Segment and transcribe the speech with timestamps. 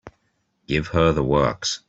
[0.65, 1.79] Give her the works.